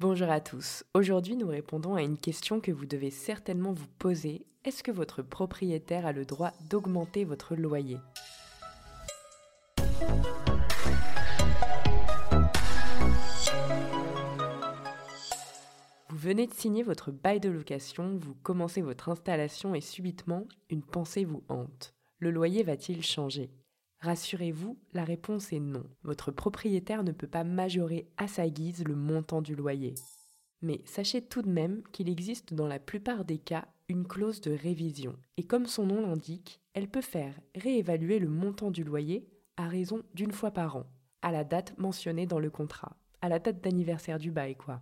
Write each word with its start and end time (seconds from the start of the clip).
Bonjour 0.00 0.30
à 0.30 0.38
tous. 0.40 0.84
Aujourd'hui, 0.94 1.34
nous 1.34 1.48
répondons 1.48 1.96
à 1.96 2.02
une 2.02 2.18
question 2.18 2.60
que 2.60 2.70
vous 2.70 2.86
devez 2.86 3.10
certainement 3.10 3.72
vous 3.72 3.88
poser. 3.98 4.46
Est-ce 4.64 4.84
que 4.84 4.92
votre 4.92 5.22
propriétaire 5.22 6.06
a 6.06 6.12
le 6.12 6.24
droit 6.24 6.52
d'augmenter 6.70 7.24
votre 7.24 7.56
loyer? 7.56 7.98
Vous 16.08 16.16
venez 16.16 16.46
de 16.46 16.54
signer 16.54 16.84
votre 16.84 17.10
bail 17.10 17.40
de 17.40 17.48
location, 17.48 18.18
vous 18.18 18.36
commencez 18.44 18.82
votre 18.82 19.08
installation 19.08 19.74
et 19.74 19.80
subitement, 19.80 20.46
une 20.70 20.84
pensée 20.84 21.24
vous 21.24 21.42
hante. 21.48 21.92
Le 22.20 22.30
loyer 22.30 22.62
va-t-il 22.62 23.02
changer? 23.02 23.50
Rassurez-vous, 24.00 24.78
la 24.92 25.02
réponse 25.02 25.52
est 25.52 25.58
non. 25.58 25.84
Votre 26.02 26.30
propriétaire 26.30 27.02
ne 27.02 27.10
peut 27.10 27.26
pas 27.26 27.42
majorer 27.42 28.08
à 28.16 28.28
sa 28.28 28.48
guise 28.48 28.84
le 28.84 28.94
montant 28.94 29.42
du 29.42 29.56
loyer. 29.56 29.94
Mais 30.62 30.82
sachez 30.84 31.22
tout 31.22 31.42
de 31.42 31.50
même 31.50 31.82
qu'il 31.92 32.08
existe 32.08 32.54
dans 32.54 32.68
la 32.68 32.78
plupart 32.78 33.24
des 33.24 33.38
cas 33.38 33.66
une 33.88 34.06
clause 34.06 34.40
de 34.40 34.52
révision. 34.52 35.16
Et 35.36 35.44
comme 35.44 35.66
son 35.66 35.86
nom 35.86 36.00
l'indique, 36.00 36.60
elle 36.74 36.88
peut 36.88 37.00
faire 37.00 37.34
réévaluer 37.56 38.20
le 38.20 38.28
montant 38.28 38.70
du 38.70 38.84
loyer 38.84 39.28
à 39.56 39.66
raison 39.66 40.02
d'une 40.14 40.32
fois 40.32 40.52
par 40.52 40.76
an, 40.76 40.86
à 41.22 41.32
la 41.32 41.42
date 41.42 41.76
mentionnée 41.78 42.26
dans 42.26 42.38
le 42.38 42.50
contrat, 42.50 42.96
à 43.20 43.28
la 43.28 43.40
date 43.40 43.60
d'anniversaire 43.60 44.18
du 44.18 44.30
bail 44.30 44.56
quoi. 44.56 44.80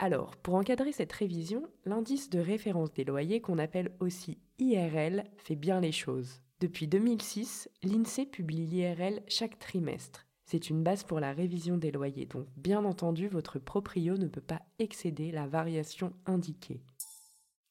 Alors, 0.00 0.36
pour 0.36 0.54
encadrer 0.54 0.92
cette 0.92 1.12
révision, 1.12 1.62
l'indice 1.84 2.30
de 2.30 2.40
référence 2.40 2.92
des 2.92 3.04
loyers 3.04 3.40
qu'on 3.40 3.58
appelle 3.58 3.94
aussi 4.00 4.38
IRL 4.58 5.24
fait 5.36 5.56
bien 5.56 5.80
les 5.80 5.92
choses. 5.92 6.40
Depuis 6.60 6.86
2006, 6.86 7.70
l'INSEE 7.82 8.26
publie 8.26 8.66
l'IRL 8.66 9.22
chaque 9.28 9.58
trimestre. 9.58 10.26
C'est 10.44 10.68
une 10.68 10.82
base 10.82 11.04
pour 11.04 11.18
la 11.18 11.32
révision 11.32 11.78
des 11.78 11.90
loyers, 11.90 12.26
donc 12.26 12.46
bien 12.58 12.84
entendu, 12.84 13.28
votre 13.28 13.58
proprio 13.58 14.18
ne 14.18 14.26
peut 14.26 14.42
pas 14.42 14.60
excéder 14.78 15.30
la 15.30 15.46
variation 15.46 16.12
indiquée. 16.26 16.82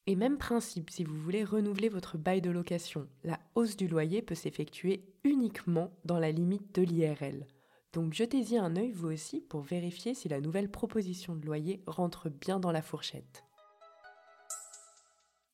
Et 0.08 0.16
même 0.16 0.38
principe, 0.38 0.90
si 0.90 1.04
vous 1.04 1.14
voulez 1.14 1.44
renouveler 1.44 1.88
votre 1.88 2.18
bail 2.18 2.40
de 2.40 2.50
location, 2.50 3.06
la 3.22 3.38
hausse 3.54 3.76
du 3.76 3.86
loyer 3.86 4.22
peut 4.22 4.34
s'effectuer 4.34 5.04
uniquement 5.22 5.92
dans 6.04 6.18
la 6.18 6.32
limite 6.32 6.74
de 6.74 6.82
l'IRL. 6.82 7.46
Donc 7.92 8.12
jetez-y 8.12 8.56
un 8.56 8.74
œil 8.74 8.90
vous 8.90 9.12
aussi 9.12 9.40
pour 9.40 9.60
vérifier 9.60 10.14
si 10.14 10.28
la 10.28 10.40
nouvelle 10.40 10.70
proposition 10.70 11.36
de 11.36 11.46
loyer 11.46 11.80
rentre 11.86 12.28
bien 12.28 12.58
dans 12.58 12.72
la 12.72 12.82
fourchette. 12.82 13.44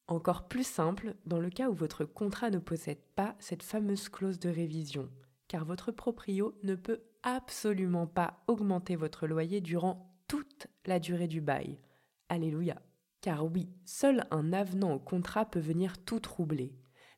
Encore 0.08 0.46
plus 0.46 0.66
simple 0.66 1.16
dans 1.26 1.40
le 1.40 1.50
cas 1.50 1.68
où 1.68 1.74
votre 1.74 2.04
contrat 2.04 2.50
ne 2.50 2.58
possède 2.58 3.02
pas 3.16 3.34
cette 3.40 3.64
fameuse 3.64 4.08
clause 4.08 4.38
de 4.38 4.48
révision, 4.48 5.10
car 5.48 5.64
votre 5.64 5.90
proprio 5.90 6.56
ne 6.62 6.76
peut 6.76 7.02
absolument 7.24 8.06
pas 8.06 8.38
augmenter 8.46 8.94
votre 8.94 9.26
loyer 9.26 9.60
durant 9.60 10.14
toute 10.28 10.68
la 10.86 11.00
durée 11.00 11.26
du 11.26 11.40
bail. 11.40 11.80
Alléluia. 12.28 12.80
Car 13.20 13.44
oui, 13.44 13.68
seul 13.84 14.24
un 14.30 14.52
avenant 14.52 14.94
au 14.94 15.00
contrat 15.00 15.44
peut 15.44 15.58
venir 15.58 15.98
tout 16.04 16.20
troubler. 16.20 16.72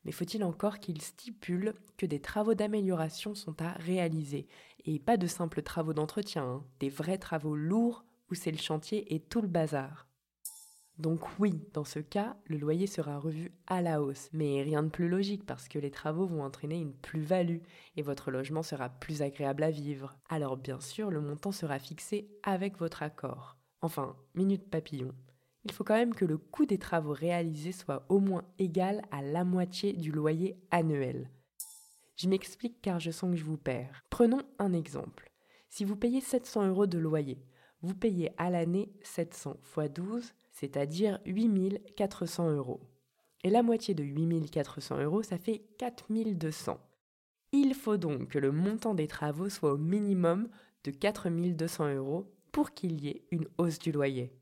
Mais 0.05 0.12
faut-il 0.12 0.42
encore 0.42 0.78
qu'il 0.78 1.02
stipule 1.02 1.75
que 1.98 2.06
des 2.06 2.20
travaux 2.20 2.55
d'amélioration 2.55 3.34
sont 3.34 3.61
à 3.61 3.73
réaliser, 3.73 4.47
et 4.86 4.98
pas 4.98 5.19
de 5.19 5.27
simples 5.27 5.61
travaux 5.61 5.92
d'entretien, 5.92 6.45
hein, 6.45 6.64
des 6.80 6.89
vrais 6.89 7.19
travaux 7.19 7.55
lourds 7.55 8.06
où 8.30 8.34
c'est 8.34 8.50
le 8.50 8.58
chantier 8.58 9.14
et 9.14 9.20
tout 9.20 9.42
le 9.42 9.48
bazar. 9.48 10.08
Donc 10.99 11.21
oui, 11.39 11.63
dans 11.75 11.85
ce 11.85 12.01
cas, 12.01 12.37
le 12.47 12.59
loyer 12.59 12.89
sera 12.89 13.19
revu 13.19 13.53
à 13.69 13.83
la 13.83 14.03
hausse. 14.03 14.29
Mais 14.33 14.63
rien 14.63 14.83
de 14.83 14.89
plus 14.89 15.09
logique 15.09 15.47
parce 15.47 15.69
que 15.69 15.79
les 15.79 15.93
travaux 15.93 16.27
vont 16.27 16.43
entraîner 16.43 16.81
une 16.81 16.93
plus-value 16.93 17.61
et 17.97 18.03
votre 18.03 18.33
logement 18.33 18.65
sera 18.65 18.89
plus 18.89 19.23
agréable 19.23 19.63
à 19.63 19.71
vivre. 19.71 20.17
Alors 20.29 20.57
bien 20.57 20.81
sûr, 20.81 21.11
le 21.11 21.21
montant 21.21 21.53
sera 21.53 21.79
fixé 21.79 22.29
avec 22.43 22.79
votre 22.79 23.05
accord. 23.05 23.57
Enfin, 23.81 24.17
minute 24.35 24.69
papillon. 24.69 25.15
Il 25.65 25.73
faut 25.73 25.85
quand 25.85 25.95
même 25.95 26.15
que 26.15 26.25
le 26.25 26.39
coût 26.39 26.67
des 26.67 26.79
travaux 26.79 27.13
réalisés 27.13 27.73
soit 27.73 28.05
au 28.09 28.19
moins 28.19 28.45
égal 28.59 29.03
à 29.13 29.23
la 29.23 29.45
moitié 29.45 29.93
du 29.93 30.11
loyer 30.11 30.59
annuel. 30.73 31.31
Je 32.17 32.29
m'explique 32.29 32.83
car 32.83 32.98
je 32.98 33.13
sens 33.13 33.31
que 33.31 33.37
je 33.37 33.45
vous 33.45 33.57
perds. 33.57 34.03
Prenons 34.11 34.42
un 34.58 34.73
exemple. 34.73 35.31
Si 35.69 35.85
vous 35.85 35.95
payez 35.95 36.20
700 36.20 36.67
euros 36.67 36.87
de 36.87 36.98
loyer, 36.98 37.39
vous 37.83 37.95
payez 37.95 38.33
à 38.39 38.51
l'année 38.51 38.91
700 39.03 39.57
x 39.77 39.92
12, 39.92 40.35
c'est-à-dire 40.58 41.20
8400 41.24 42.51
euros. 42.51 42.80
Et 43.45 43.51
la 43.51 43.63
moitié 43.63 43.95
de 43.95 44.02
8400 44.02 45.02
euros, 45.02 45.23
ça 45.23 45.39
fait 45.39 45.63
4200. 45.79 46.80
Il 47.52 47.74
faut 47.74 47.96
donc 47.96 48.29
que 48.29 48.39
le 48.39 48.51
montant 48.51 48.95
des 48.95 49.07
travaux 49.07 49.48
soit 49.48 49.73
au 49.73 49.79
minimum 49.79 50.48
de 50.83 50.91
4200 50.91 51.95
euros 51.95 52.27
pour 52.51 52.73
qu'il 52.73 53.01
y 53.01 53.08
ait 53.08 53.23
une 53.30 53.46
hausse 53.58 53.79
du 53.79 53.92
loyer. 53.92 54.33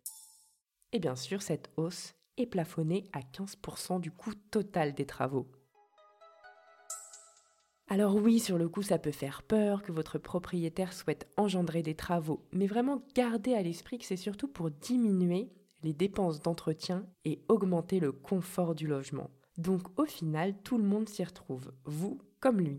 Et 0.92 0.98
bien 0.98 1.16
sûr, 1.16 1.42
cette 1.42 1.70
hausse 1.76 2.14
est 2.38 2.46
plafonnée 2.46 3.04
à 3.12 3.20
15% 3.20 4.00
du 4.00 4.10
coût 4.10 4.34
total 4.50 4.94
des 4.94 5.06
travaux. 5.06 5.46
Alors 7.88 8.16
oui, 8.16 8.40
sur 8.40 8.56
le 8.56 8.68
coup, 8.70 8.82
ça 8.82 8.98
peut 8.98 9.12
faire 9.12 9.42
peur 9.42 9.82
que 9.82 9.92
votre 9.92 10.18
propriétaire 10.18 10.94
souhaite 10.94 11.28
engendrer 11.36 11.82
des 11.82 11.94
travaux, 11.94 12.42
mais 12.52 12.66
vraiment 12.66 13.04
gardez 13.14 13.54
à 13.54 13.62
l'esprit 13.62 13.98
que 13.98 14.06
c'est 14.06 14.16
surtout 14.16 14.48
pour 14.48 14.70
diminuer 14.70 15.50
dépenses 15.92 16.40
d'entretien 16.40 17.06
et 17.24 17.40
augmenter 17.48 18.00
le 18.00 18.12
confort 18.12 18.74
du 18.74 18.86
logement. 18.86 19.30
Donc 19.58 19.82
au 19.98 20.04
final, 20.04 20.54
tout 20.62 20.78
le 20.78 20.84
monde 20.84 21.08
s'y 21.08 21.24
retrouve, 21.24 21.72
vous 21.84 22.18
comme 22.40 22.60
lui. 22.60 22.78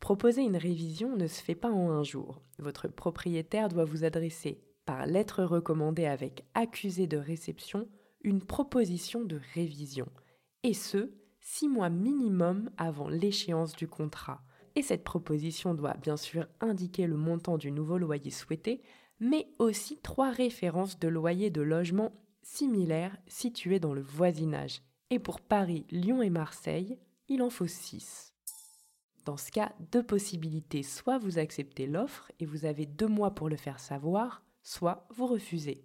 Proposer 0.00 0.42
une 0.42 0.56
révision 0.56 1.16
ne 1.16 1.26
se 1.26 1.42
fait 1.42 1.54
pas 1.54 1.70
en 1.70 1.90
un 1.90 2.04
jour. 2.04 2.40
Votre 2.58 2.86
propriétaire 2.86 3.68
doit 3.68 3.84
vous 3.84 4.04
adresser, 4.04 4.62
par 4.84 5.06
lettre 5.06 5.42
recommandée 5.42 6.06
avec 6.06 6.44
accusé 6.54 7.06
de 7.06 7.16
réception, 7.16 7.88
une 8.22 8.40
proposition 8.40 9.24
de 9.24 9.40
révision. 9.54 10.06
Et 10.62 10.74
ce, 10.74 11.10
six 11.40 11.68
mois 11.68 11.90
minimum 11.90 12.70
avant 12.76 13.08
l'échéance 13.08 13.74
du 13.74 13.88
contrat. 13.88 14.42
Et 14.76 14.82
cette 14.82 15.04
proposition 15.04 15.74
doit 15.74 15.94
bien 15.94 16.16
sûr 16.16 16.46
indiquer 16.60 17.06
le 17.06 17.16
montant 17.16 17.56
du 17.56 17.72
nouveau 17.72 17.98
loyer 17.98 18.30
souhaité, 18.30 18.82
mais 19.20 19.48
aussi 19.58 19.98
trois 19.98 20.30
références 20.30 20.98
de 20.98 21.08
loyers 21.08 21.50
de 21.50 21.62
logements 21.62 22.12
similaires 22.42 23.16
situés 23.26 23.80
dans 23.80 23.94
le 23.94 24.02
voisinage. 24.02 24.82
Et 25.10 25.18
pour 25.18 25.40
Paris, 25.40 25.86
Lyon 25.90 26.22
et 26.22 26.30
Marseille, 26.30 26.98
il 27.28 27.42
en 27.42 27.50
faut 27.50 27.66
six. 27.66 28.32
Dans 29.24 29.36
ce 29.36 29.50
cas, 29.50 29.72
deux 29.92 30.04
possibilités. 30.04 30.82
Soit 30.82 31.18
vous 31.18 31.38
acceptez 31.38 31.86
l'offre 31.86 32.30
et 32.38 32.46
vous 32.46 32.64
avez 32.64 32.86
deux 32.86 33.08
mois 33.08 33.34
pour 33.34 33.48
le 33.48 33.56
faire 33.56 33.80
savoir, 33.80 34.44
soit 34.62 35.06
vous 35.10 35.26
refusez. 35.26 35.84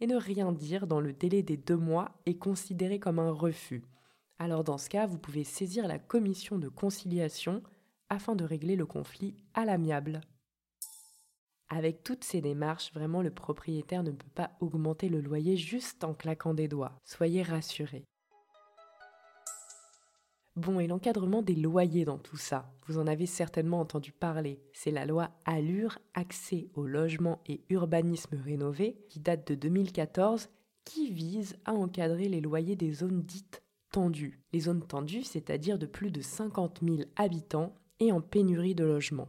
Et 0.00 0.06
ne 0.06 0.16
rien 0.16 0.52
dire 0.52 0.86
dans 0.86 1.00
le 1.00 1.12
délai 1.12 1.42
des 1.42 1.56
deux 1.56 1.76
mois 1.76 2.10
est 2.26 2.38
considéré 2.38 2.98
comme 2.98 3.18
un 3.18 3.30
refus. 3.30 3.84
Alors 4.38 4.64
dans 4.64 4.78
ce 4.78 4.88
cas, 4.88 5.06
vous 5.06 5.18
pouvez 5.18 5.44
saisir 5.44 5.86
la 5.86 5.98
commission 5.98 6.58
de 6.58 6.68
conciliation 6.68 7.62
afin 8.08 8.34
de 8.34 8.44
régler 8.44 8.74
le 8.74 8.86
conflit 8.86 9.36
à 9.54 9.64
l'amiable. 9.64 10.20
Avec 11.72 12.02
toutes 12.02 12.24
ces 12.24 12.40
démarches, 12.40 12.92
vraiment 12.92 13.22
le 13.22 13.30
propriétaire 13.30 14.02
ne 14.02 14.10
peut 14.10 14.28
pas 14.34 14.50
augmenter 14.60 15.08
le 15.08 15.20
loyer 15.20 15.56
juste 15.56 16.02
en 16.02 16.14
claquant 16.14 16.52
des 16.52 16.66
doigts. 16.66 16.98
Soyez 17.04 17.42
rassurés. 17.42 18.04
Bon, 20.56 20.80
et 20.80 20.88
l'encadrement 20.88 21.42
des 21.42 21.54
loyers 21.54 22.04
dans 22.04 22.18
tout 22.18 22.36
ça, 22.36 22.72
vous 22.86 22.98
en 22.98 23.06
avez 23.06 23.26
certainement 23.26 23.78
entendu 23.78 24.10
parler. 24.10 24.60
C'est 24.72 24.90
la 24.90 25.06
loi 25.06 25.30
Allure, 25.44 25.98
accès 26.12 26.68
au 26.74 26.86
logement 26.86 27.40
et 27.46 27.62
urbanisme 27.70 28.36
rénové, 28.36 28.98
qui 29.08 29.20
date 29.20 29.46
de 29.46 29.54
2014, 29.54 30.50
qui 30.84 31.12
vise 31.12 31.56
à 31.64 31.72
encadrer 31.72 32.28
les 32.28 32.40
loyers 32.40 32.74
des 32.74 32.92
zones 32.92 33.22
dites 33.22 33.62
tendues. 33.92 34.42
Les 34.52 34.60
zones 34.60 34.84
tendues, 34.84 35.22
c'est-à-dire 35.22 35.78
de 35.78 35.86
plus 35.86 36.10
de 36.10 36.20
50 36.20 36.80
000 36.82 37.02
habitants 37.14 37.76
et 38.00 38.10
en 38.10 38.20
pénurie 38.20 38.74
de 38.74 38.84
logements. 38.84 39.28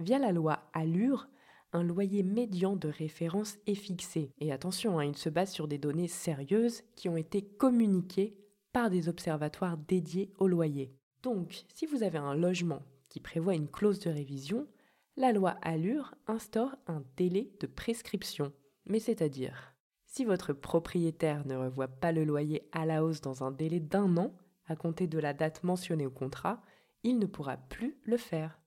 Via 0.00 0.18
la 0.18 0.30
loi 0.30 0.60
Allure, 0.72 1.28
un 1.72 1.82
loyer 1.82 2.22
médian 2.22 2.76
de 2.76 2.88
référence 2.88 3.58
est 3.66 3.74
fixé. 3.74 4.32
Et 4.38 4.52
attention, 4.52 4.98
hein, 4.98 5.04
il 5.04 5.16
se 5.16 5.28
base 5.28 5.50
sur 5.50 5.66
des 5.66 5.78
données 5.78 6.08
sérieuses 6.08 6.82
qui 6.94 7.08
ont 7.08 7.16
été 7.16 7.42
communiquées 7.42 8.36
par 8.72 8.90
des 8.90 9.08
observatoires 9.08 9.76
dédiés 9.76 10.32
au 10.38 10.46
loyer. 10.46 10.94
Donc, 11.22 11.64
si 11.74 11.84
vous 11.86 12.04
avez 12.04 12.18
un 12.18 12.34
logement 12.34 12.82
qui 13.08 13.18
prévoit 13.18 13.54
une 13.54 13.68
clause 13.68 13.98
de 13.98 14.10
révision, 14.10 14.68
la 15.16 15.32
loi 15.32 15.56
Allure 15.62 16.14
instaure 16.28 16.76
un 16.86 17.02
délai 17.16 17.50
de 17.58 17.66
prescription. 17.66 18.52
Mais 18.86 19.00
c'est-à-dire, 19.00 19.74
si 20.06 20.24
votre 20.24 20.52
propriétaire 20.52 21.44
ne 21.44 21.56
revoit 21.56 21.88
pas 21.88 22.12
le 22.12 22.24
loyer 22.24 22.68
à 22.70 22.86
la 22.86 23.04
hausse 23.04 23.20
dans 23.20 23.42
un 23.42 23.50
délai 23.50 23.80
d'un 23.80 24.16
an, 24.16 24.32
à 24.66 24.76
compter 24.76 25.08
de 25.08 25.18
la 25.18 25.34
date 25.34 25.64
mentionnée 25.64 26.06
au 26.06 26.10
contrat, 26.10 26.62
il 27.02 27.18
ne 27.18 27.26
pourra 27.26 27.56
plus 27.56 27.98
le 28.04 28.16
faire 28.16 28.60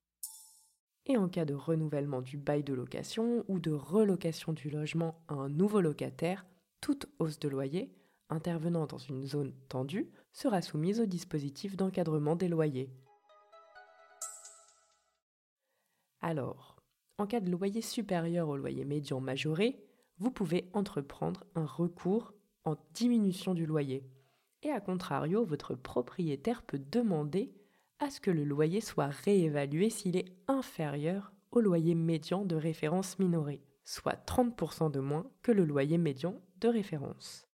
et 1.06 1.18
en 1.18 1.30
cas 1.30 1.46
de 1.46 1.54
renouvellement 1.54 2.22
du 2.22 2.38
bail 2.38 2.64
de 2.64 2.74
location 2.74 3.44
ou 3.48 3.60
de 3.60 3.72
relocation 3.72 4.54
du 4.54 4.70
logement 4.70 5.24
à 5.28 5.34
un 5.34 5.50
nouveau 5.50 5.82
locataire, 5.82 6.46
toute 6.80 7.08
hausse 7.20 7.40
de 7.40 7.50
loyer 7.50 7.92
intervenant 8.32 8.88
dans 8.88 8.98
une 8.98 9.26
zone 9.26 9.54
tendue 9.68 10.10
sera 10.32 10.62
soumise 10.62 11.02
au 11.02 11.06
dispositif 11.06 11.76
d'encadrement 11.76 12.36
des 12.36 12.48
loyers. 12.48 12.90
Alors, 16.22 16.78
En 17.18 17.28
cas 17.28 17.40
de 17.40 17.52
loyer 17.52 17.82
supérieur 17.82 18.50
au 18.50 18.58
loyer 18.58 18.84
médian 18.84 19.22
majoré, 19.22 19.86
vous 20.18 20.32
pouvez 20.32 20.72
entreprendre 20.74 21.44
un 21.54 21.68
recours 21.68 22.34
en 22.64 22.76
diminution 22.96 23.54
du 23.54 23.68
loyer. 23.68 24.10
Et 24.64 24.72
à 24.72 24.80
contrario, 24.82 25.46
votre 25.46 25.76
propriétaire 25.76 26.64
peut 26.64 26.80
demander 26.80 27.54
à 28.02 28.10
ce 28.10 28.20
que 28.20 28.32
le 28.32 28.44
loyer 28.44 28.82
soit 28.82 29.08
réévalué 29.24 29.92
s'il 29.92 30.18
est 30.18 30.34
inférieur 30.48 31.32
au 31.52 31.62
loyer 31.62 31.94
médian 31.94 32.44
de 32.44 32.56
référence 32.56 33.20
minoré, 33.20 33.62
soit 33.86 34.26
30% 34.26 34.92
de 34.92 35.00
moins 35.00 35.30
que 35.44 35.52
le 35.52 35.66
loyer 35.66 36.00
médian 36.00 36.42
de 36.60 36.68
référence. 36.68 37.48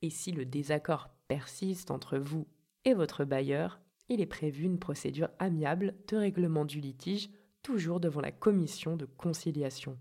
Et 0.00 0.08
si 0.08 0.32
le 0.32 0.46
désaccord 0.46 1.10
persiste 1.28 1.90
entre 1.90 2.16
vous 2.16 2.46
et 2.86 2.94
votre 2.94 3.24
bailleur, 3.24 3.78
il 4.08 4.22
est 4.22 4.26
prévu 4.26 4.64
une 4.64 4.78
procédure 4.78 5.28
amiable 5.38 5.94
de 6.08 6.16
règlement 6.16 6.64
du 6.64 6.80
litige, 6.80 7.30
toujours 7.62 8.00
devant 8.00 8.20
la 8.22 8.32
commission 8.32 8.96
de 8.96 9.04
conciliation. 9.04 9.98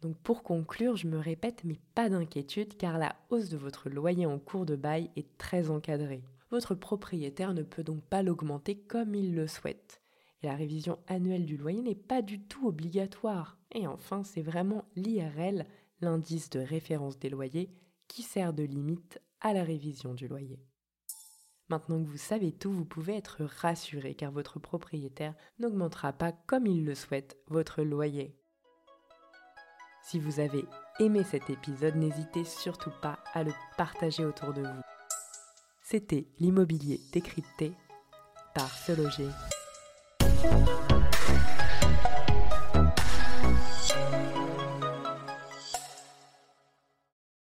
Donc 0.00 0.16
pour 0.22 0.42
conclure, 0.42 0.96
je 0.96 1.06
me 1.06 1.18
répète, 1.18 1.64
mais 1.64 1.80
pas 1.94 2.08
d'inquiétude 2.08 2.76
car 2.78 2.96
la 2.96 3.16
hausse 3.28 3.50
de 3.50 3.56
votre 3.58 3.90
loyer 3.90 4.24
en 4.24 4.38
cours 4.38 4.64
de 4.64 4.76
bail 4.76 5.10
est 5.16 5.36
très 5.36 5.70
encadrée. 5.70 6.22
Votre 6.50 6.74
propriétaire 6.74 7.54
ne 7.54 7.62
peut 7.62 7.84
donc 7.84 8.02
pas 8.02 8.22
l'augmenter 8.22 8.78
comme 8.78 9.14
il 9.14 9.34
le 9.34 9.46
souhaite. 9.46 10.00
Et 10.42 10.46
la 10.46 10.54
révision 10.54 10.98
annuelle 11.06 11.46
du 11.46 11.56
loyer 11.56 11.82
n'est 11.82 11.94
pas 11.94 12.22
du 12.22 12.40
tout 12.40 12.68
obligatoire. 12.68 13.58
Et 13.72 13.86
enfin, 13.86 14.24
c'est 14.24 14.42
vraiment 14.42 14.84
l'IRL, 14.96 15.66
l'indice 16.00 16.48
de 16.50 16.60
référence 16.60 17.18
des 17.18 17.28
loyers, 17.28 17.70
qui 18.06 18.22
sert 18.22 18.52
de 18.52 18.62
limite 18.62 19.20
à 19.40 19.52
la 19.52 19.64
révision 19.64 20.14
du 20.14 20.28
loyer. 20.28 20.60
Maintenant 21.68 22.02
que 22.02 22.08
vous 22.08 22.16
savez 22.16 22.52
tout, 22.52 22.72
vous 22.72 22.86
pouvez 22.86 23.14
être 23.14 23.44
rassuré 23.44 24.14
car 24.14 24.32
votre 24.32 24.58
propriétaire 24.58 25.34
n'augmentera 25.58 26.14
pas 26.14 26.32
comme 26.32 26.66
il 26.66 26.84
le 26.84 26.94
souhaite 26.94 27.36
votre 27.48 27.82
loyer. 27.82 28.34
Si 30.02 30.18
vous 30.18 30.40
avez 30.40 30.64
aimé 31.00 31.22
cet 31.24 31.50
épisode, 31.50 31.96
n'hésitez 31.96 32.44
surtout 32.44 32.92
pas 33.02 33.18
à 33.34 33.42
le 33.42 33.52
partager 33.76 34.24
autour 34.24 34.54
de 34.54 34.62
vous. 34.62 34.87
C'était 35.90 36.26
l'immobilier 36.38 37.00
décrypté 37.14 37.72
par 38.54 38.68
Se 38.76 38.92
Loger. 38.92 39.30